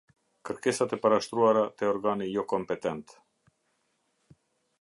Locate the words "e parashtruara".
0.97-1.61